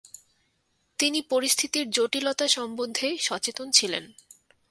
তিনি 0.99 1.21
পরিস্থিতির 1.21 1.85
জটিলতা 1.89 2.47
সম্মন্ধে 2.47 3.07
সচেতন 3.17 3.67
ছিলেন। 3.71 4.03